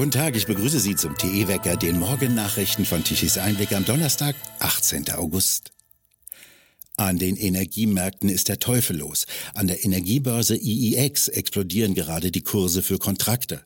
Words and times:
Guten 0.00 0.12
Tag, 0.12 0.34
ich 0.34 0.46
begrüße 0.46 0.80
Sie 0.80 0.96
zum 0.96 1.14
TE-Wecker, 1.14 1.76
den 1.76 1.98
Morgennachrichten 1.98 2.86
von 2.86 3.04
Tichys 3.04 3.36
Einblick 3.36 3.72
am 3.72 3.84
Donnerstag, 3.84 4.34
18. 4.58 5.10
August. 5.10 5.72
An 6.96 7.18
den 7.18 7.36
Energiemärkten 7.36 8.30
ist 8.30 8.48
der 8.48 8.58
Teufel 8.58 8.96
los. 8.96 9.26
An 9.52 9.66
der 9.66 9.84
Energiebörse 9.84 10.56
IEX 10.56 11.28
explodieren 11.28 11.92
gerade 11.92 12.30
die 12.30 12.40
Kurse 12.40 12.82
für 12.82 12.96
Kontrakte. 12.96 13.62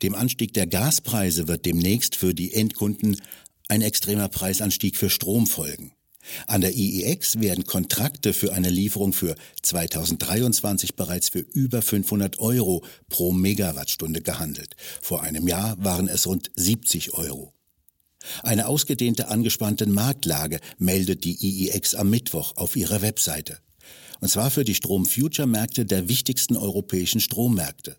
Dem 0.00 0.14
Anstieg 0.14 0.54
der 0.54 0.66
Gaspreise 0.66 1.46
wird 1.46 1.66
demnächst 1.66 2.16
für 2.16 2.32
die 2.32 2.54
Endkunden 2.54 3.20
ein 3.68 3.82
extremer 3.82 4.28
Preisanstieg 4.28 4.96
für 4.96 5.10
Strom 5.10 5.46
folgen. 5.46 5.92
An 6.46 6.60
der 6.60 6.74
IEX 6.74 7.40
werden 7.40 7.64
Kontrakte 7.64 8.32
für 8.32 8.52
eine 8.52 8.70
Lieferung 8.70 9.12
für 9.12 9.34
2023 9.62 10.94
bereits 10.94 11.28
für 11.28 11.40
über 11.40 11.82
500 11.82 12.38
Euro 12.38 12.84
pro 13.08 13.32
Megawattstunde 13.32 14.22
gehandelt. 14.22 14.74
Vor 15.02 15.22
einem 15.22 15.48
Jahr 15.48 15.76
waren 15.82 16.08
es 16.08 16.26
rund 16.26 16.50
70 16.56 17.14
Euro. 17.14 17.52
Eine 18.42 18.66
ausgedehnte 18.66 19.28
angespannte 19.28 19.86
Marktlage 19.86 20.60
meldet 20.78 21.24
die 21.24 21.36
IEX 21.36 21.94
am 21.94 22.10
Mittwoch 22.10 22.56
auf 22.56 22.76
ihrer 22.76 23.02
Webseite. 23.02 23.58
Und 24.20 24.28
zwar 24.28 24.50
für 24.50 24.64
die 24.64 24.74
Strom-Future-Märkte 24.74 25.84
der 25.84 26.08
wichtigsten 26.08 26.56
europäischen 26.56 27.20
Strommärkte. 27.20 27.96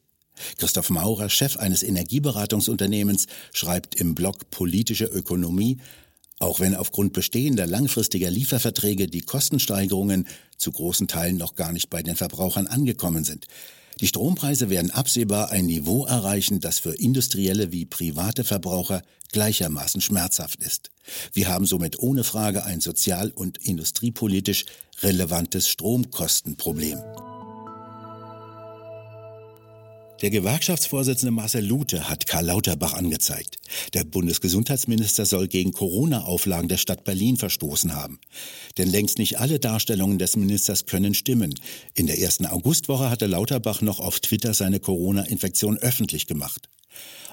Christoph 0.58 0.90
Maurer, 0.90 1.30
Chef 1.30 1.58
eines 1.58 1.84
Energieberatungsunternehmens, 1.84 3.28
schreibt 3.54 3.96
im 3.96 4.16
Blog 4.16 4.50
Politische 4.52 5.06
Ökonomie, 5.06 5.78
auch 6.40 6.60
wenn 6.60 6.76
aufgrund 6.76 7.14
bestehender 7.14 7.66
langfristiger 7.66 8.30
Lieferverträge 8.30 9.08
die 9.08 9.22
Kostensteigerungen 9.22 10.28
zu 10.58 10.72
großen 10.72 11.08
Teilen 11.08 11.38
noch 11.38 11.56
gar 11.56 11.72
nicht 11.72 11.90
bei 11.90 12.04
den 12.04 12.16
Verbrauchern 12.16 12.68
angekommen 12.68 13.24
sind. 13.24 13.48
Die 14.00 14.08
Strompreise 14.08 14.70
werden 14.70 14.92
absehbar 14.92 15.50
ein 15.50 15.66
Niveau 15.66 16.06
erreichen, 16.06 16.60
das 16.60 16.78
für 16.78 16.94
industrielle 16.94 17.72
wie 17.72 17.86
private 17.86 18.44
Verbraucher 18.44 19.02
gleichermaßen 19.32 20.02
schmerzhaft 20.02 20.62
ist. 20.62 20.92
Wir 21.34 21.48
haben 21.48 21.66
somit 21.66 22.00
ohne 22.00 22.24
Frage 22.24 22.64
ein 22.64 22.80
sozial- 22.80 23.32
und 23.32 23.58
industriepolitisch 23.58 24.66
relevantes 25.02 25.68
Stromkostenproblem. 25.68 27.00
Der 30.22 30.32
Gewerkschaftsvorsitzende 30.32 31.32
Marcel 31.32 31.64
Lute 31.64 32.10
hat 32.10 32.26
Karl 32.26 32.46
Lauterbach 32.46 32.94
angezeigt. 32.94 33.60
Der 33.94 34.04
Bundesgesundheitsminister 34.04 35.28
soll 35.28 35.48
gegen 35.48 35.74
Corona-Auflagen 35.74 36.68
der 36.68 36.78
Stadt 36.78 37.04
Berlin 37.04 37.38
verstoßen 37.38 37.96
haben. 37.96 38.20
Denn 38.80 38.90
längst 38.90 39.20
nicht 39.20 39.40
alle 39.40 39.60
Darstellungen 39.60 40.18
des 40.18 40.36
Ministers 40.36 40.88
können 40.88 41.14
stimmen. 41.14 41.54
In 41.94 42.08
der 42.08 42.20
ersten 42.20 42.48
Augustwoche 42.48 43.12
hatte 43.12 43.28
Lauterbach 43.28 43.82
noch 43.82 44.00
auf 44.00 44.20
Twitter 44.20 44.56
seine 44.56 44.80
Corona-Infektion 44.80 45.78
öffentlich 45.78 46.26
gemacht. 46.26 46.68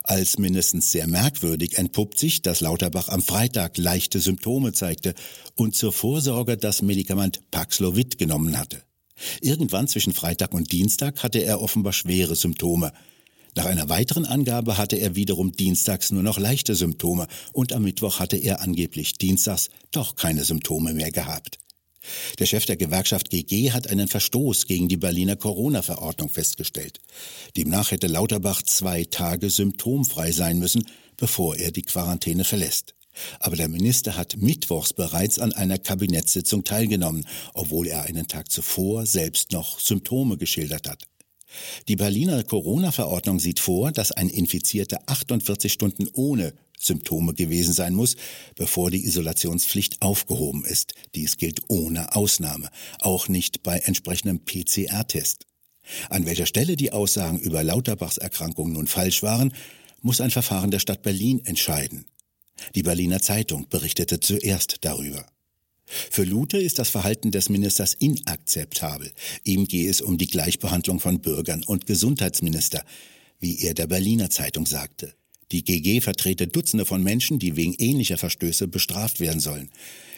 Als 0.03 0.37
mindestens 0.37 0.93
sehr 0.93 1.07
merkwürdig 1.07 1.79
entpuppt 1.79 2.19
sich, 2.19 2.43
dass 2.43 2.61
Lauterbach 2.61 3.09
am 3.09 3.23
Freitag 3.23 3.79
leichte 3.79 4.21
Symptome 4.21 4.75
zeigte 4.75 5.15
und 5.55 5.75
zur 5.75 5.95
Vorsorge 5.95 6.59
das 6.59 6.83
Medikament 6.83 7.51
Paxlovid 7.51 8.19
genommen 8.19 8.59
hatte. 8.59 8.83
Irgendwann 9.41 9.89
zwischen 9.89 10.13
Freitag 10.13 10.55
und 10.55 10.73
Dienstag 10.73 11.23
hatte 11.23 11.39
er 11.39 11.61
offenbar 11.61 11.93
schwere 11.93 12.37
Symptome. 12.37 12.93
Nach 13.57 13.67
einer 13.67 13.89
weiteren 13.89 14.25
Angabe 14.25 14.79
hatte 14.79 14.97
er 14.97 15.15
wiederum 15.15 15.53
dienstags 15.53 16.11
nur 16.11 16.23
noch 16.23 16.39
leichte 16.39 16.75
Symptome 16.75 17.29
und 17.53 17.73
am 17.73 17.85
Mittwoch 17.85 18.19
hatte 18.19 18.37
er 18.37 18.61
angeblich 18.61 19.15
dienstags 19.15 19.71
doch 19.93 20.17
keine 20.17 20.45
Symptome 20.45 20.93
mehr 20.93 21.13
gehabt. 21.13 21.59
Der 22.39 22.47
Chef 22.47 22.67
der 22.67 22.77
Gewerkschaft 22.77 23.31
GG 23.31 23.73
hat 23.73 23.89
einen 23.89 24.09
Verstoß 24.09 24.67
gegen 24.67 24.89
die 24.89 24.97
Berliner 24.97 25.37
Corona-Verordnung 25.37 26.29
festgestellt. 26.29 27.01
Demnach 27.57 27.93
hätte 27.93 28.09
Lauterbach 28.09 28.63
zwei 28.63 29.05
Tage 29.05 29.49
symptomfrei 29.49 30.33
sein 30.33 30.59
müssen, 30.59 30.85
bevor 31.17 31.57
er 31.57 31.71
die 31.71 31.83
Quarantäne 31.83 32.45
verlässt. 32.45 32.95
Aber 33.41 33.57
der 33.57 33.69
Minister 33.69 34.17
hat 34.17 34.37
mittwochs 34.37 34.93
bereits 34.93 35.39
an 35.39 35.53
einer 35.53 35.79
Kabinettssitzung 35.79 36.65
teilgenommen, 36.65 37.27
obwohl 37.55 37.87
er 37.87 38.03
einen 38.03 38.27
Tag 38.27 38.51
zuvor 38.51 39.07
selbst 39.07 39.53
noch 39.53 39.81
Symptome 39.81 40.37
geschildert 40.37 40.89
hat. 40.89 41.05
Die 41.89 41.97
Berliner 41.97 42.43
Corona-Verordnung 42.43 43.39
sieht 43.39 43.61
vor, 43.61 43.93
dass 43.93 44.13
ein 44.13 44.29
Infizierter 44.29 45.01
48 45.07 45.73
Stunden 45.73 46.09
ohne 46.13 46.55
Symptome 46.79 47.35
gewesen 47.35 47.73
sein 47.73 47.95
muss, 47.95 48.17
bevor 48.57 48.91
die 48.91 49.05
Isolationspflicht 49.05 50.03
aufgehoben 50.03 50.65
ist. 50.65 50.95
Dies 51.15 51.37
gilt 51.37 51.63
ohne 51.69 52.15
Ausnahme, 52.15 52.69
auch 53.01 53.29
nicht 53.29 53.63
bei 53.63 53.79
entsprechendem 53.79 54.45
PCR-Test. 54.45 55.47
An 56.11 56.27
welcher 56.27 56.47
Stelle 56.47 56.77
die 56.77 56.93
Aussagen 56.93 57.39
über 57.39 57.63
Lauterbachs 57.63 58.19
Erkrankung 58.19 58.73
nun 58.73 58.87
falsch 58.87 59.23
waren, 59.23 59.53
muss 60.01 60.21
ein 60.21 60.31
Verfahren 60.31 60.71
der 60.71 60.79
Stadt 60.79 61.03
Berlin 61.03 61.45
entscheiden. 61.45 62.07
Die 62.75 62.83
Berliner 62.83 63.21
Zeitung 63.21 63.69
berichtete 63.69 64.21
zuerst 64.21 64.79
darüber. 64.83 65.27
Für 65.87 66.25
Lute 66.25 66.59
ist 66.59 66.79
das 66.79 66.89
Verhalten 66.89 67.31
des 67.31 67.49
Ministers 67.49 67.95
inakzeptabel. 67.95 69.13
Ihm 69.45 69.67
gehe 69.67 69.91
es 69.91 70.01
um 70.01 70.17
die 70.19 70.27
Gleichbehandlung 70.27 70.99
von 70.99 71.21
Bürgern 71.21 71.63
und 71.63 71.87
Gesundheitsminister, 71.87 72.85
wie 73.39 73.61
er 73.61 73.75
der 73.75 73.87
Berliner 73.87 74.31
Zeitung 74.31 74.67
sagte. 74.67 75.15
Die 75.53 75.63
GG 75.63 76.01
vertrete 76.01 76.47
Dutzende 76.49 76.87
von 76.87 77.03
Menschen, 77.03 77.39
die 77.39 77.55
wegen 77.55 77.75
ähnlicher 77.75 78.17
Verstöße 78.17 78.67
bestraft 78.67 79.21
werden 79.21 79.41
sollen. 79.41 79.71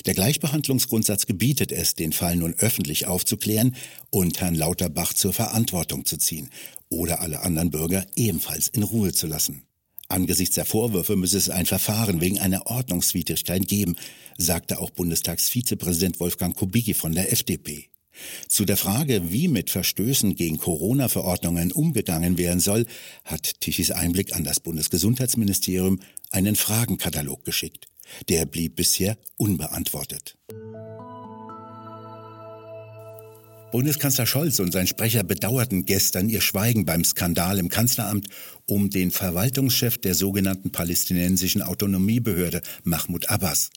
Der 0.07 0.15
Gleichbehandlungsgrundsatz 0.15 1.27
gebietet 1.27 1.73
es, 1.73 1.95
den 1.95 2.13
Fall 2.13 2.37
nun 2.37 2.55
öffentlich 2.55 3.07
aufzuklären 3.07 3.75
und 4.11 4.41
Herrn 4.41 4.55
Lauterbach 4.55 5.13
zur 5.13 5.33
Verantwortung 5.33 6.05
zu 6.05 6.17
ziehen 6.17 6.49
oder 6.89 7.21
alle 7.21 7.41
anderen 7.41 7.73
Bürger 7.73 8.07
ebenfalls 8.15 8.69
in 8.69 8.85
Ruhe 8.85 9.13
zu 9.13 9.27
lassen. 9.27 9.66
Angesichts 10.09 10.55
der 10.55 10.65
Vorwürfe 10.65 11.17
müsse 11.17 11.39
es 11.39 11.51
ein 11.51 11.67
Verfahren 11.67 12.21
wegen 12.21 12.39
einer 12.39 12.67
Ordnungswidrigkeit 12.67 13.67
geben, 13.67 13.97
sagte 14.39 14.79
auch 14.79 14.91
Bundestagsvizepräsident 14.91 16.21
Wolfgang 16.21 16.57
Kubicki 16.57 16.95
von 16.95 17.13
der 17.13 17.33
FDP. 17.33 17.89
Zu 18.49 18.65
der 18.65 18.77
Frage, 18.77 19.31
wie 19.31 19.49
mit 19.49 19.71
Verstößen 19.71 20.37
gegen 20.37 20.59
Corona-Verordnungen 20.59 21.73
umgegangen 21.73 22.39
werden 22.39 22.61
soll, 22.61 22.87
hat 23.25 23.61
Tichys 23.61 23.91
Einblick 23.91 24.35
an 24.35 24.45
das 24.45 24.61
Bundesgesundheitsministerium 24.61 26.01
einen 26.31 26.57
Fragenkatalog 26.57 27.45
geschickt. 27.45 27.87
Der 28.29 28.47
blieb 28.47 28.77
bisher 28.77 29.19
unbeantwortet. 29.37 30.37
Bundeskanzler 33.73 34.27
Scholz 34.27 34.61
und 34.61 34.73
sein 34.73 34.87
Sprecher 34.87 35.25
bedauerten 35.25 35.85
gestern 35.85 36.29
ihr 36.29 36.41
Schweigen 36.41 36.85
beim 36.85 37.03
Skandal 37.05 37.59
im 37.59 37.69
Kanzleramt 37.69 38.29
um 38.65 38.91
den 38.91 39.11
Verwaltungschef 39.11 39.99
der 39.99 40.15
sogenannten 40.15 40.71
palästinensischen 40.71 41.63
Autonomiebehörde, 41.63 42.63
Mahmoud 42.85 43.29
Abbas. 43.29 43.71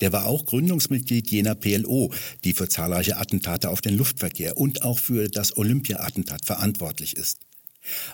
Der 0.00 0.12
war 0.12 0.26
auch 0.26 0.44
Gründungsmitglied 0.44 1.30
jener 1.30 1.54
PLO, 1.54 2.12
die 2.44 2.52
für 2.52 2.68
zahlreiche 2.68 3.16
Attentate 3.16 3.70
auf 3.70 3.80
den 3.80 3.96
Luftverkehr 3.96 4.56
und 4.56 4.82
auch 4.82 4.98
für 4.98 5.28
das 5.28 5.56
Olympia-Attentat 5.56 6.44
verantwortlich 6.44 7.16
ist. 7.16 7.38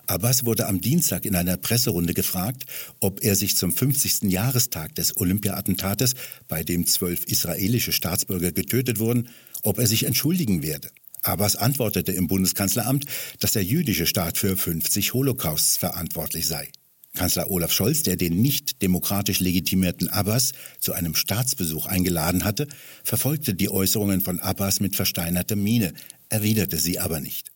Abbas 0.06 0.44
wurde 0.44 0.66
am 0.66 0.80
Dienstag 0.80 1.24
in 1.24 1.36
einer 1.36 1.56
Presserunde 1.56 2.12
gefragt, 2.14 2.64
ob 3.00 3.24
er 3.24 3.34
sich 3.34 3.56
zum 3.56 3.72
50. 3.72 4.30
Jahrestag 4.30 4.94
des 4.94 5.16
Olympia-Attentates, 5.16 6.14
bei 6.48 6.62
dem 6.62 6.86
zwölf 6.86 7.24
israelische 7.24 7.92
Staatsbürger 7.92 8.52
getötet 8.52 8.98
wurden, 8.98 9.28
ob 9.62 9.78
er 9.78 9.86
sich 9.86 10.04
entschuldigen 10.04 10.62
werde. 10.62 10.90
Abbas 11.26 11.56
antwortete 11.56 12.12
im 12.12 12.26
Bundeskanzleramt, 12.26 13.06
dass 13.40 13.52
der 13.52 13.64
jüdische 13.64 14.06
Staat 14.06 14.38
für 14.38 14.56
50 14.56 15.14
Holocausts 15.14 15.76
verantwortlich 15.76 16.46
sei. 16.46 16.70
Kanzler 17.16 17.48
Olaf 17.50 17.72
Scholz, 17.72 18.02
der 18.02 18.16
den 18.16 18.42
nicht 18.42 18.82
demokratisch 18.82 19.38
legitimierten 19.38 20.08
Abbas 20.08 20.52
zu 20.80 20.92
einem 20.92 21.14
Staatsbesuch 21.14 21.86
eingeladen 21.86 22.44
hatte, 22.44 22.66
verfolgte 23.04 23.54
die 23.54 23.70
Äußerungen 23.70 24.20
von 24.20 24.40
Abbas 24.40 24.80
mit 24.80 24.96
versteinerter 24.96 25.54
Miene, 25.54 25.94
erwiderte 26.28 26.76
sie 26.76 26.98
aber 26.98 27.20
nicht. 27.20 27.52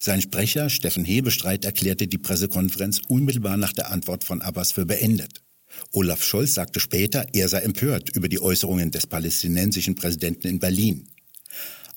Sein 0.00 0.22
Sprecher 0.22 0.70
Steffen 0.70 1.04
Hebestreit 1.04 1.66
erklärte 1.66 2.08
die 2.08 2.18
Pressekonferenz 2.18 3.02
unmittelbar 3.08 3.58
nach 3.58 3.74
der 3.74 3.90
Antwort 3.90 4.24
von 4.24 4.40
Abbas 4.40 4.72
für 4.72 4.86
beendet. 4.86 5.42
Olaf 5.92 6.24
Scholz 6.24 6.54
sagte 6.54 6.80
später, 6.80 7.26
er 7.34 7.48
sei 7.48 7.60
empört 7.60 8.08
über 8.16 8.28
die 8.28 8.40
Äußerungen 8.40 8.90
des 8.90 9.06
palästinensischen 9.06 9.94
Präsidenten 9.94 10.48
in 10.48 10.58
Berlin. 10.58 11.08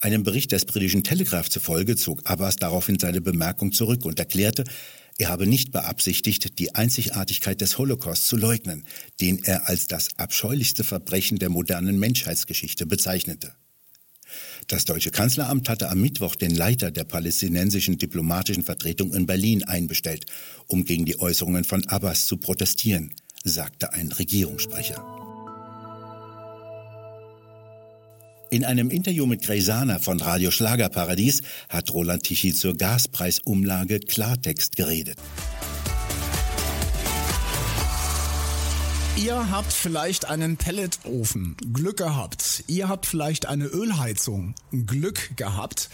Einem 0.02 0.24
Bericht 0.24 0.52
des 0.52 0.66
britischen 0.66 1.04
Telegraph 1.04 1.48
zufolge 1.48 1.96
zog 1.96 2.28
Abbas 2.28 2.56
daraufhin 2.56 2.98
seine 2.98 3.22
Bemerkung 3.22 3.72
zurück 3.72 4.04
und 4.04 4.18
erklärte, 4.18 4.64
er 5.20 5.30
habe 5.30 5.46
nicht 5.46 5.72
beabsichtigt, 5.72 6.58
die 6.58 6.74
Einzigartigkeit 6.74 7.62
des 7.62 7.78
Holocaust 7.78 8.28
zu 8.28 8.36
leugnen, 8.36 8.84
den 9.20 9.44
er 9.44 9.70
als 9.70 9.86
das 9.86 10.18
abscheulichste 10.18 10.84
Verbrechen 10.84 11.38
der 11.38 11.50
modernen 11.50 12.00
Menschheitsgeschichte 12.00 12.88
bezeichnete. 12.88 13.54
Das 14.68 14.86
deutsche 14.86 15.12
Kanzleramt 15.12 15.70
hatte 15.70 15.90
am 15.90 16.02
Mittwoch 16.02 16.34
den 16.34 16.56
Leiter 16.56 16.90
der 16.90 17.04
palästinensischen 17.04 18.00
diplomatischen 18.00 18.64
Vertretung 18.64 19.14
in 19.14 19.28
Berlin 19.28 19.64
einbestellt, 19.64 20.26
um 20.66 20.84
gegen 20.84 21.06
die 21.06 21.20
Äußerungen 21.20 21.64
von 21.64 21.88
Abbas 21.88 22.26
zu 22.26 22.38
protestieren, 22.38 23.14
sagte 23.44 23.94
ein 23.94 24.12
Regierungssprecher. 24.12 25.21
In 28.54 28.66
einem 28.66 28.90
Interview 28.90 29.26
mit 29.26 29.44
Gresana 29.44 29.98
von 30.00 30.20
Radio 30.20 30.52
Schlagerparadies 30.52 31.42
hat 31.70 31.94
Roland 31.94 32.24
Tichy 32.24 32.54
zur 32.54 32.76
Gaspreisumlage 32.76 34.02
Klartext 34.02 34.76
geredet. 34.76 35.18
Ihr 39.18 39.52
habt 39.52 39.74
vielleicht 39.74 40.30
einen 40.30 40.56
Pelletofen. 40.56 41.58
Glück 41.74 41.98
gehabt. 41.98 42.64
Ihr 42.68 42.88
habt 42.88 43.06
vielleicht 43.06 43.46
eine 43.46 43.66
Ölheizung. 43.66 44.56
Glück 44.72 45.36
gehabt. 45.36 45.90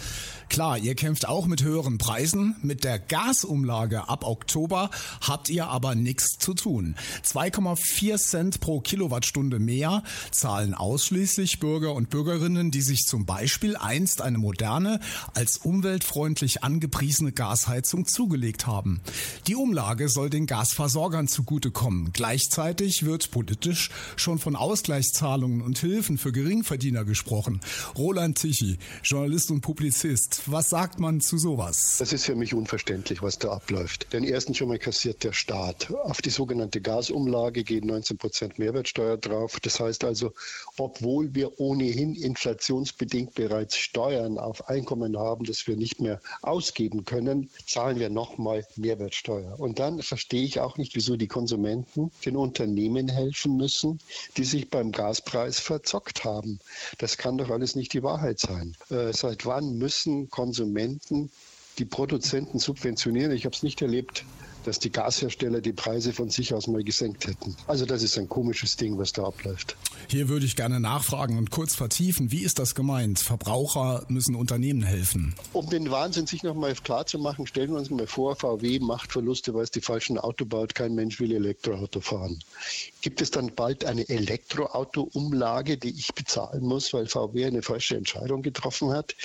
Klar, 0.50 0.78
ihr 0.78 0.96
kämpft 0.96 1.28
auch 1.28 1.46
mit 1.46 1.62
höheren 1.62 1.98
Preisen. 1.98 2.56
Mit 2.62 2.84
der 2.84 3.00
Gasumlage 3.00 4.08
ab 4.08 4.24
Oktober 4.24 4.90
habt 5.22 5.50
ihr 5.50 5.68
aber 5.68 5.94
nichts 5.94 6.38
zu 6.40 6.54
tun. 6.54 6.96
2,4 7.26 8.18
Cent 8.18 8.60
pro 8.62 8.80
Kilowattstunde 8.80 9.60
mehr 9.60 10.04
zahlen 10.32 10.74
ausschließlich 10.74 11.60
Bürger 11.60 11.94
und 11.94 12.10
Bürgerinnen, 12.10 12.72
die 12.72 12.82
sich 12.82 13.02
zum 13.06 13.26
Beispiel 13.26 13.76
einst 13.76 14.22
eine 14.22 14.38
moderne, 14.38 15.00
als 15.34 15.58
umweltfreundlich 15.58 16.64
angepriesene 16.64 17.34
Gasheizung 17.34 18.08
zugelegt 18.08 18.68
haben. 18.68 19.02
Die 19.48 19.56
Umlage 19.56 20.08
soll 20.08 20.30
den 20.30 20.46
Gasversorgern 20.46 21.28
zugutekommen. 21.28 22.14
Gleichzeitig 22.14 23.04
wird 23.08 23.32
politisch 23.32 23.90
schon 24.18 24.38
von 24.38 24.56
Ausgleichszahlungen 24.56 25.62
und 25.62 25.80
Hilfen 25.80 26.18
für 26.18 26.32
Geringverdiener 26.32 27.06
gesprochen. 27.06 27.62
Roland 27.98 28.38
Tichy, 28.38 28.78
Journalist 29.02 29.50
und 29.50 29.62
Publizist. 29.62 30.44
Was 30.46 30.70
sagt 30.70 31.00
man 31.00 31.22
zu 31.22 31.38
sowas? 31.38 31.96
Das 32.00 32.14
ist 32.14 32.26
für 32.26 32.36
mich 32.36 32.54
unverständlich, 32.54 33.24
was 33.24 33.40
da 33.40 33.54
abläuft. 33.54 34.08
Denn 34.12 34.24
erstens 34.24 34.58
schon 34.58 34.68
mal 34.68 34.78
kassiert 34.78 35.24
der 35.24 35.32
Staat. 35.34 35.90
Auf 35.92 36.22
die 36.22 36.30
sogenannte 36.30 36.82
Gasumlage 36.82 37.64
geht 37.64 37.86
19 37.86 38.18
Prozent 38.18 38.60
Mehrwertsteuer 38.60 39.18
drauf. 39.18 39.60
Das 39.62 39.80
heißt 39.80 40.04
also, 40.04 40.34
obwohl 40.78 41.34
wir 41.34 41.60
ohnehin 41.60 42.14
inflationsbedingt 42.14 43.36
bereits 43.36 43.78
Steuern 43.78 44.38
auf 44.38 44.68
Einkommen 44.68 45.18
haben, 45.18 45.46
das 45.46 45.66
wir 45.66 45.78
nicht 45.78 46.02
mehr 46.02 46.20
ausgeben 46.42 47.06
können, 47.06 47.50
zahlen 47.66 48.00
wir 48.00 48.10
nochmal 48.10 48.66
Mehrwertsteuer. 48.76 49.58
Und 49.60 49.80
dann 49.80 50.02
verstehe 50.02 50.44
ich 50.44 50.60
auch 50.60 50.78
nicht, 50.78 50.96
wieso 50.96 51.16
die 51.16 51.28
Konsumenten 51.28 52.12
den 52.26 52.36
Unternehmen 52.36 52.97
Unternehmen 52.98 53.10
helfen 53.10 53.58
müssen, 53.58 54.00
die 54.38 54.44
sich 54.44 54.70
beim 54.70 54.92
Gaspreis 54.92 55.60
verzockt 55.60 56.24
haben. 56.24 56.60
Das 56.98 57.18
kann 57.18 57.38
doch 57.38 57.50
alles 57.50 57.76
nicht 57.76 57.94
die 57.94 58.04
Wahrheit 58.04 58.40
sein. 58.40 58.76
Äh, 58.90 59.14
seit 59.14 59.46
wann 59.46 59.78
müssen 59.78 60.30
Konsumenten 60.30 61.30
die 61.78 61.86
Produzenten 61.86 62.60
subventionieren? 62.60 63.32
Ich 63.32 63.46
habe 63.46 63.56
es 63.56 63.64
nicht 63.64 63.82
erlebt, 63.82 64.26
dass 64.68 64.80
die 64.80 64.92
Gashersteller 64.92 65.62
die 65.62 65.72
Preise 65.72 66.12
von 66.12 66.30
sich 66.30 66.54
aus 66.54 66.68
mal 66.68 66.84
gesenkt 66.84 67.26
hätten. 67.26 67.56
Also 67.68 67.86
das 67.86 68.04
ist 68.04 68.18
ein 68.18 68.28
komisches 68.28 68.76
Ding, 68.76 68.98
was 68.98 69.14
da 69.14 69.24
abläuft. 69.24 69.78
Hier 70.10 70.28
würde 70.28 70.46
ich 70.46 70.56
gerne 70.56 70.80
nachfragen 70.80 71.38
und 71.38 71.52
kurz 71.52 71.74
vertiefen. 71.74 72.32
Wie 72.32 72.42
ist 72.42 72.60
das 72.60 72.76
gemeint? 72.76 73.20
Verbraucher 73.20 74.06
müssen 74.10 74.36
Unternehmen 74.36 74.84
helfen. 74.84 75.36
Um 75.54 75.70
den 75.70 75.90
Wahnsinn 75.90 76.28
sich 76.28 76.44
noch 76.44 76.56
mal 76.56 76.74
klar 76.76 77.06
zu 77.06 77.18
machen, 77.18 77.48
stellen 77.48 77.72
wir 77.72 77.78
uns 77.78 77.90
mal 77.90 78.08
vor, 78.08 78.36
VW 78.36 78.80
macht 78.80 79.14
Verluste, 79.14 79.54
weil 79.54 79.64
es 79.64 79.72
die 79.72 79.82
falschen 79.82 80.18
Auto 80.18 80.46
baut. 80.46 80.76
Kein 80.76 80.96
Mensch 80.96 81.20
will 81.20 81.32
Elektroauto 81.34 82.02
fahren. 82.02 82.40
Gibt 83.02 83.22
es 83.22 83.32
dann 83.32 83.56
bald 83.56 83.86
eine 83.86 84.08
Elektroauto-Umlage, 84.10 85.78
die 85.78 85.92
ich 85.92 86.14
bezahlen 86.14 86.64
muss, 86.64 86.94
weil 86.94 87.08
VW 87.08 87.46
eine 87.46 87.62
falsche 87.62 87.96
Entscheidung 87.96 88.42
getroffen 88.42 88.92
hat? 88.92 89.16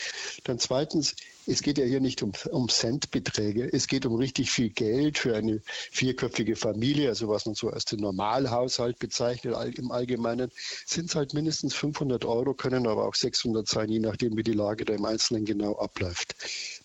Dann 0.44 0.58
zweitens, 0.58 1.16
es 1.46 1.62
geht 1.62 1.78
ja 1.78 1.84
hier 1.84 2.00
nicht 2.00 2.22
um, 2.22 2.32
um 2.50 2.68
Centbeträge. 2.68 3.68
Es 3.72 3.86
geht 3.86 4.06
um 4.06 4.14
richtig 4.14 4.50
viel 4.50 4.70
Geld 4.70 5.18
für 5.18 5.34
eine 5.34 5.60
vierköpfige 5.90 6.56
Familie, 6.56 7.08
also 7.08 7.28
was 7.28 7.46
man 7.46 7.54
so 7.54 7.70
als 7.70 7.84
den 7.84 8.00
Normalhaushalt 8.00 8.98
bezeichnet 8.98 9.78
im 9.78 9.90
Allgemeinen, 9.90 10.50
sind 10.86 11.10
es 11.10 11.16
halt 11.16 11.34
mindestens 11.34 11.74
500 11.74 12.24
Euro, 12.24 12.54
können 12.54 12.86
aber 12.86 13.06
auch 13.06 13.14
600 13.14 13.66
sein, 13.66 13.88
je 13.88 13.98
nachdem, 13.98 14.36
wie 14.36 14.42
die 14.42 14.52
Lage 14.52 14.84
da 14.84 14.94
im 14.94 15.04
Einzelnen 15.04 15.44
genau 15.44 15.76
abläuft. 15.76 16.34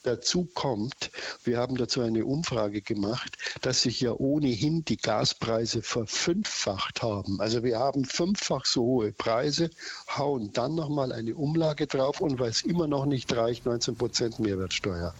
Dazu 0.04 0.46
kommt, 0.54 1.12
wir 1.44 1.58
haben 1.58 1.76
dazu 1.76 2.02
eine 2.02 2.26
Umfrage 2.26 2.82
gemacht, 2.82 3.38
dass 3.62 3.82
sich 3.82 4.00
ja 4.00 4.14
ohnehin 4.14 4.86
die 4.86 4.98
Gaspreise 4.98 5.82
verfünffacht 5.82 7.02
haben. 7.02 7.42
Also 7.42 7.64
wir 7.64 7.78
haben 7.78 8.06
fünffach 8.06 8.66
so 8.66 8.84
hohe 8.84 9.12
Preise, 9.12 9.70
hauen 10.16 10.52
dann 10.54 10.76
nochmal 10.76 11.12
eine 11.12 11.36
Umlage 11.36 11.88
drauf 11.88 12.22
und 12.22 12.40
weil 12.40 12.50
es 12.50 12.62
immer 12.62 12.88
noch 12.88 13.06
nicht 13.06 13.36
reicht, 13.36 13.66
19 13.66 13.96
Prozent 13.96 14.40
Mehrwertsteuer. 14.48 15.14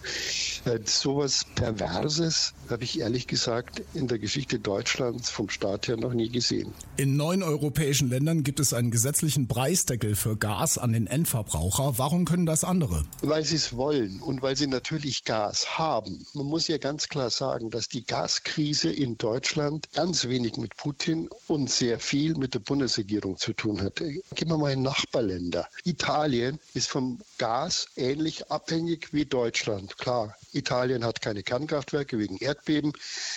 Äh, 0.64 0.78
sowas 0.84 1.44
Perverses 1.54 2.54
habe 2.70 2.84
ich 2.84 3.00
ehrlich 3.00 3.26
gesagt 3.26 3.82
in 3.94 4.08
der 4.08 4.18
Geschichte 4.18 4.58
Deutschlands 4.58 5.28
vom 5.30 5.50
Staat 5.50 5.88
her 5.88 5.96
noch 5.96 6.14
nie 6.14 6.30
gesehen. 6.30 6.72
In 6.96 7.16
neun 7.16 7.42
europäischen 7.42 8.08
Ländern 8.08 8.42
gibt 8.42 8.60
es 8.60 8.72
einen 8.72 8.90
gesetzlichen 8.90 9.48
Preisdeckel 9.48 10.16
für 10.16 10.36
Gas 10.36 10.78
an 10.78 10.92
den 10.92 11.06
Endverbraucher. 11.06 11.98
Warum 11.98 12.24
können 12.24 12.46
das 12.46 12.64
andere? 12.64 13.04
Weil 13.22 13.44
sie 13.44 13.56
es 13.56 13.76
wollen 13.76 14.20
und 14.20 14.42
weil 14.42 14.56
sie 14.56 14.66
natürlich 14.66 15.24
Gas 15.24 15.78
haben. 15.78 16.26
Man 16.34 16.46
muss 16.46 16.68
ja 16.68 16.78
ganz 16.78 17.08
klar 17.08 17.30
sagen, 17.30 17.70
dass 17.70 17.88
die 17.88 18.04
Gaskrise 18.04 18.90
in 18.90 19.18
Deutschland 19.18 19.88
ganz 19.92 20.26
wenig 20.26 20.56
mit 20.56 20.76
Putin 20.76 21.28
und 21.46 21.70
sehr 21.70 21.98
viel 21.98 22.34
mit 22.34 22.54
der 22.54 22.60
Bundesregierung 22.60 23.36
zu 23.36 23.52
tun 23.52 23.82
hat. 23.82 23.96
Gehen 23.96 24.48
wir 24.48 24.58
mal 24.58 24.72
in 24.72 24.82
Nachbarländer. 24.82 25.68
Italien 25.84 26.58
ist 26.74 26.88
vom 26.88 27.20
Gas 27.38 27.88
ähnlich 27.96 28.50
abhängig 28.50 29.08
wie 29.12 29.17
Deutschland. 29.24 29.98
Klar, 29.98 30.36
Italien 30.52 31.04
hat 31.04 31.20
keine 31.20 31.42
Kernkraftwerke 31.42 32.18
wegen 32.18 32.36
Erdbeben. 32.38 32.92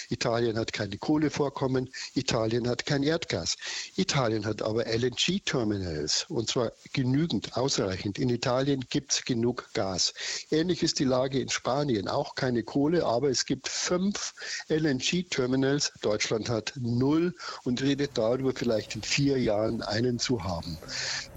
Italien 0.09 0.57
hat 0.57 0.71
keine 0.71 0.97
Kohlevorkommen. 0.97 1.89
Italien 2.13 2.67
hat 2.67 2.85
kein 2.85 3.03
Erdgas. 3.03 3.57
Italien 3.95 4.45
hat 4.45 4.61
aber 4.61 4.85
LNG-Terminals 4.85 6.25
und 6.29 6.49
zwar 6.49 6.71
genügend, 6.93 7.57
ausreichend. 7.57 8.17
In 8.17 8.29
Italien 8.29 8.85
gibt 8.89 9.11
es 9.11 9.25
genug 9.25 9.69
Gas. 9.73 10.13
Ähnlich 10.51 10.83
ist 10.83 10.99
die 10.99 11.05
Lage 11.05 11.39
in 11.39 11.49
Spanien. 11.49 12.07
Auch 12.07 12.35
keine 12.35 12.63
Kohle, 12.63 13.05
aber 13.05 13.29
es 13.29 13.45
gibt 13.45 13.67
fünf 13.67 14.33
LNG-Terminals. 14.69 15.91
Deutschland 16.01 16.49
hat 16.49 16.73
null 16.79 17.35
und 17.63 17.81
redet 17.81 18.11
darüber, 18.17 18.53
vielleicht 18.55 18.95
in 18.95 19.01
vier 19.01 19.37
Jahren 19.37 19.81
einen 19.81 20.19
zu 20.19 20.43
haben. 20.43 20.77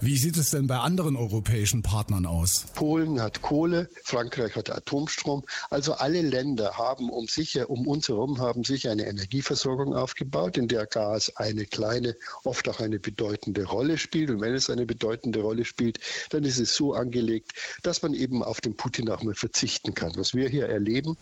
Wie 0.00 0.16
sieht 0.16 0.36
es 0.36 0.50
denn 0.50 0.66
bei 0.66 0.78
anderen 0.78 1.16
europäischen 1.16 1.82
Partnern 1.82 2.26
aus? 2.26 2.66
Polen 2.74 3.20
hat 3.20 3.42
Kohle, 3.42 3.88
Frankreich 4.04 4.33
hat 4.36 4.70
Atomstrom. 4.70 5.44
Also 5.70 5.94
alle 5.94 6.22
Länder 6.22 6.76
haben 6.76 7.10
um 7.10 7.26
sich, 7.26 7.58
um 7.66 7.86
uns 7.86 8.08
herum, 8.08 8.38
haben 8.38 8.64
sich 8.64 8.88
eine 8.88 9.06
Energieversorgung 9.06 9.94
aufgebaut, 9.94 10.56
in 10.56 10.68
der 10.68 10.86
Gas 10.86 11.34
eine 11.36 11.66
kleine, 11.66 12.16
oft 12.44 12.68
auch 12.68 12.80
eine 12.80 12.98
bedeutende 12.98 13.64
Rolle 13.64 13.98
spielt. 13.98 14.30
Und 14.30 14.40
wenn 14.40 14.54
es 14.54 14.70
eine 14.70 14.86
bedeutende 14.86 15.40
Rolle 15.40 15.64
spielt, 15.64 15.98
dann 16.30 16.44
ist 16.44 16.58
es 16.58 16.74
so 16.74 16.94
angelegt, 16.94 17.52
dass 17.82 18.02
man 18.02 18.14
eben 18.14 18.42
auf 18.42 18.60
den 18.60 18.76
Putin 18.76 19.08
auch 19.10 19.22
mal 19.22 19.34
verzichten 19.34 19.94
kann. 19.94 20.12
Was 20.16 20.34
wir 20.34 20.48
hier 20.48 20.68
erleben, 20.68 21.16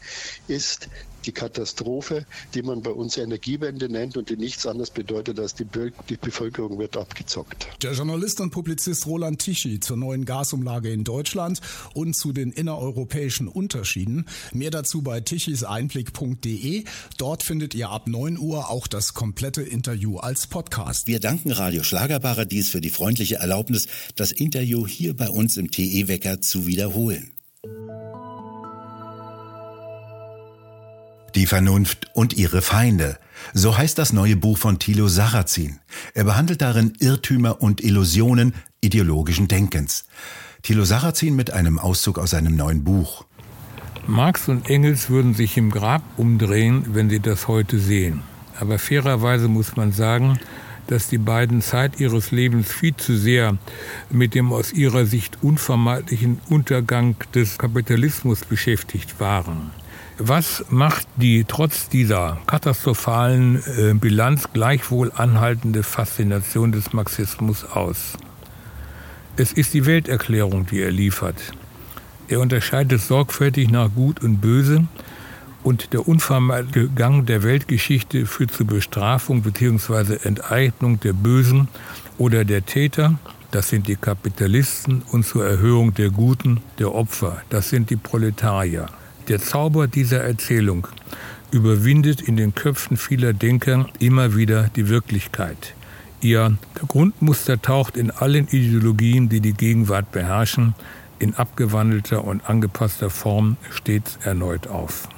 ist 0.49 0.89
die 1.23 1.33
Katastrophe, 1.33 2.27
die 2.55 2.63
man 2.63 2.83
bei 2.83 2.91
uns 2.91 3.17
Energiewende 3.17 3.89
nennt 3.89 4.17
und 4.17 4.31
die 4.31 4.37
nichts 4.37 4.67
anderes 4.67 4.91
bedeutet, 4.91 5.39
als 5.39 5.55
die, 5.55 5.67
die 6.09 6.17
Bevölkerung 6.17 6.79
wird 6.79 6.97
abgezockt. 6.97 7.69
Der 7.83 7.93
Journalist 7.93 8.41
und 8.41 8.51
Publizist 8.51 9.07
Roland 9.07 9.41
Tichy 9.41 9.81
zur 9.81 9.97
neuen 9.97 10.25
Gasumlage 10.25 10.91
in 10.91 11.05
Deutschland 11.05 11.61
und 11.95 12.15
zu 12.15 12.33
den 12.33 12.53
innereuropäischen 12.53 13.49
Unterschieden. 13.49 14.27
Mehr 14.53 14.71
dazu 14.71 15.03
bei 15.03 15.21
tichiseinblick.de. 15.21 16.85
Dort 17.19 17.43
findet 17.43 17.75
ihr 17.75 17.91
ab 17.91 18.09
9 18.09 18.39
Uhr 18.39 18.71
auch 18.71 18.87
das 18.87 19.15
komplette 19.15 19.63
Interview 19.63 20.19
als 20.19 20.47
Podcast. 20.47 21.07
Wir 21.07 21.21
danken 21.21 21.51
Radio 21.51 21.83
Schlagerparadies 21.83 22.69
für 22.69 22.81
die 22.81 22.91
freundliche 22.91 23.37
Erlaubnis, 23.37 23.87
das 24.17 24.33
Interview 24.33 24.87
hier 24.87 25.17
bei 25.17 25.29
uns 25.29 25.57
im 25.57 25.71
TE-Wecker 25.71 26.41
zu 26.41 26.67
wiederholen. 26.67 27.33
Die 31.35 31.47
Vernunft 31.47 32.11
und 32.13 32.35
ihre 32.35 32.61
Feinde. 32.61 33.19
So 33.55 33.79
heißt 33.79 33.99
das 33.99 34.13
neue 34.13 34.37
Buch 34.37 34.59
von 34.59 34.79
Thilo 34.79 35.09
Sarrazin. 35.09 35.79
Er 36.13 36.25
behandelt 36.25 36.61
darin 36.61 36.93
Irrtümer 36.99 37.63
und 37.63 37.83
Illusionen 37.83 38.55
ideologischen 38.83 39.49
Denkens. 39.49 40.05
Thilo 40.63 40.85
Sarrazin 40.85 41.35
mit 41.35 41.51
einem 41.51 41.79
Auszug 41.79 42.19
aus 42.19 42.31
seinem 42.31 42.55
neuen 42.55 42.85
Buch. 42.85 43.25
Marx 44.07 44.49
und 44.49 44.69
Engels 44.69 45.09
würden 45.09 45.33
sich 45.33 45.57
im 45.57 45.71
Grab 45.71 46.03
umdrehen, 46.19 46.85
wenn 46.89 47.09
sie 47.09 47.21
das 47.21 47.49
heute 47.49 47.79
sehen. 47.79 48.21
Aber 48.61 48.79
fairerweise 48.79 49.49
muss 49.49 49.75
man 49.75 49.93
sagen, 49.93 50.39
dass 50.87 51.09
die 51.09 51.19
beiden 51.19 51.63
Zeit 51.63 51.99
ihres 51.99 52.31
Lebens 52.31 52.71
viel 52.71 52.95
zu 52.95 53.17
sehr 53.17 53.57
mit 54.11 54.35
dem 54.35 54.53
aus 54.53 54.73
ihrer 54.73 55.07
Sicht 55.07 55.39
unvermeidlichen 55.43 56.41
Untergang 56.51 57.17
des 57.35 57.57
Kapitalismus 57.57 58.45
beschäftigt 58.45 59.19
waren. 59.19 59.71
Was 60.19 60.65
macht 60.69 61.09
die 61.17 61.45
trotz 61.45 61.89
dieser 61.89 62.39
katastrophalen 62.47 63.63
äh, 63.79 63.95
Bilanz 63.95 64.49
gleichwohl 64.53 65.11
anhaltende 65.15 65.83
Faszination 65.83 66.71
des 66.71 66.93
Marxismus 66.93 67.65
aus? 67.65 68.13
Es 69.37 69.53
ist 69.53 69.73
die 69.73 69.87
Welterklärung, 69.87 70.67
die 70.67 70.81
er 70.81 70.91
liefert. 70.91 71.55
Er 72.29 72.41
unterscheidet 72.41 73.01
sorgfältig 73.01 73.71
nach 73.71 73.91
Gut 73.95 74.23
und 74.23 74.43
Böse 74.43 74.87
und 75.63 75.95
der 75.95 76.07
unvermeidliche 76.07 76.89
Gang 76.89 77.27
der 77.27 77.43
Weltgeschichte 77.43 78.27
führt 78.27 78.53
zur 78.53 78.67
Bestrafung 78.67 79.43
bzw. 79.43 80.19
Enteignung 80.25 81.01
der 81.01 81.15
Bösen 81.15 81.69
oder 82.19 82.45
der 82.45 82.67
Täter, 82.67 83.19
das 83.51 83.71
sind 83.71 83.89
die 83.89 83.97
Kapitalisten, 83.97 85.03
und 85.11 85.25
zur 85.25 85.47
Erhöhung 85.47 85.95
der 85.95 86.11
Guten, 86.11 86.61
der 86.79 86.95
Opfer, 86.95 87.43
das 87.49 87.71
sind 87.71 87.89
die 87.89 87.97
Proletarier. 87.97 88.89
Der 89.29 89.41
Zauber 89.41 89.87
dieser 89.87 90.23
Erzählung 90.23 90.89
überwindet 91.51 92.21
in 92.21 92.37
den 92.37 92.55
Köpfen 92.55 92.97
vieler 92.97 93.33
Denker 93.33 93.89
immer 93.99 94.37
wieder 94.37 94.71
die 94.75 94.89
Wirklichkeit. 94.89 95.75
Ihr 96.21 96.57
Grundmuster 96.89 97.61
taucht 97.61 97.97
in 97.97 98.11
allen 98.11 98.49
Ideologien, 98.49 99.29
die 99.29 99.41
die 99.41 99.53
Gegenwart 99.53 100.13
beherrschen, 100.13 100.75
in 101.19 101.35
abgewandelter 101.35 102.25
und 102.25 102.49
angepasster 102.49 103.11
Form 103.11 103.57
stets 103.71 104.19
erneut 104.23 104.67
auf. 104.67 105.09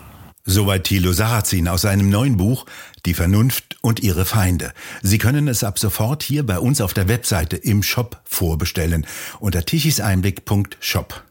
Soweit 0.46 0.84
Thilo 0.84 1.12
Sarrazin 1.12 1.68
aus 1.68 1.82
seinem 1.82 2.10
neuen 2.10 2.36
Buch 2.36 2.66
Die 3.06 3.14
Vernunft 3.14 3.78
und 3.80 4.00
ihre 4.00 4.26
Feinde. 4.26 4.72
Sie 5.02 5.16
können 5.16 5.48
es 5.48 5.64
ab 5.64 5.78
sofort 5.78 6.22
hier 6.22 6.44
bei 6.44 6.58
uns 6.58 6.82
auf 6.82 6.92
der 6.92 7.08
Webseite 7.08 7.56
im 7.56 7.82
Shop 7.82 8.20
vorbestellen 8.24 9.06
unter 9.40 9.64
tichiseinblick.shop. 9.64 11.24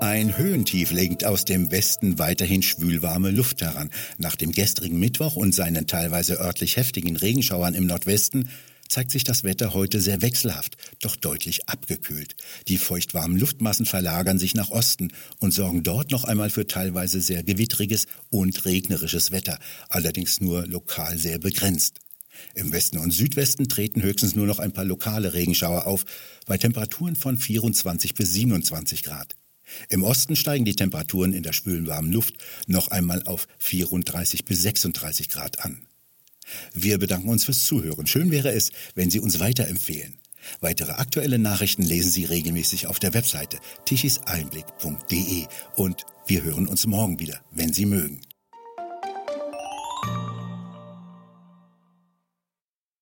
Ein 0.00 0.36
Höhentief 0.36 0.92
lenkt 0.92 1.24
aus 1.24 1.46
dem 1.46 1.70
Westen 1.70 2.18
weiterhin 2.18 2.62
schwülwarme 2.62 3.30
Luft 3.30 3.62
heran. 3.62 3.90
Nach 4.18 4.36
dem 4.36 4.52
gestrigen 4.52 4.98
Mittwoch 4.98 5.36
und 5.36 5.54
seinen 5.54 5.86
teilweise 5.86 6.38
örtlich 6.38 6.76
heftigen 6.76 7.16
Regenschauern 7.16 7.74
im 7.74 7.86
Nordwesten 7.86 8.50
zeigt 8.88 9.10
sich 9.10 9.24
das 9.24 9.42
Wetter 9.42 9.72
heute 9.72 10.02
sehr 10.02 10.20
wechselhaft, 10.20 10.76
doch 11.00 11.16
deutlich 11.16 11.68
abgekühlt. 11.68 12.36
Die 12.68 12.76
feuchtwarmen 12.76 13.38
Luftmassen 13.38 13.86
verlagern 13.86 14.38
sich 14.38 14.54
nach 14.54 14.70
Osten 14.70 15.12
und 15.38 15.52
sorgen 15.52 15.82
dort 15.82 16.10
noch 16.10 16.24
einmal 16.24 16.50
für 16.50 16.66
teilweise 16.66 17.22
sehr 17.22 17.42
gewittriges 17.42 18.06
und 18.28 18.66
regnerisches 18.66 19.30
Wetter, 19.30 19.58
allerdings 19.88 20.42
nur 20.42 20.66
lokal 20.66 21.16
sehr 21.16 21.38
begrenzt. 21.38 22.00
Im 22.54 22.70
Westen 22.70 22.98
und 22.98 23.12
Südwesten 23.12 23.66
treten 23.66 24.02
höchstens 24.02 24.34
nur 24.34 24.46
noch 24.46 24.58
ein 24.58 24.72
paar 24.72 24.84
lokale 24.84 25.32
Regenschauer 25.32 25.86
auf, 25.86 26.04
bei 26.46 26.58
Temperaturen 26.58 27.16
von 27.16 27.38
24 27.38 28.14
bis 28.14 28.34
27 28.34 29.02
Grad. 29.02 29.36
Im 29.88 30.02
Osten 30.02 30.36
steigen 30.36 30.64
die 30.64 30.76
Temperaturen 30.76 31.32
in 31.32 31.42
der 31.42 31.52
schwülen 31.52 31.86
warmen 31.86 32.12
Luft 32.12 32.34
noch 32.66 32.88
einmal 32.88 33.22
auf 33.24 33.48
34 33.58 34.44
bis 34.44 34.62
36 34.62 35.28
Grad 35.28 35.64
an. 35.64 35.82
Wir 36.72 36.98
bedanken 36.98 37.28
uns 37.28 37.44
fürs 37.44 37.66
Zuhören. 37.66 38.06
Schön 38.06 38.30
wäre 38.30 38.52
es, 38.52 38.70
wenn 38.94 39.10
Sie 39.10 39.20
uns 39.20 39.40
weiterempfehlen. 39.40 40.18
Weitere 40.60 40.92
aktuelle 40.92 41.38
Nachrichten 41.38 41.82
lesen 41.82 42.10
Sie 42.10 42.24
regelmäßig 42.24 42.86
auf 42.86 42.98
der 43.00 43.14
Webseite 43.14 43.58
tichiseinblick.de 43.84 45.46
und 45.74 46.04
wir 46.26 46.42
hören 46.44 46.68
uns 46.68 46.86
morgen 46.86 47.18
wieder, 47.18 47.40
wenn 47.50 47.72
Sie 47.72 47.86
mögen. 47.86 48.20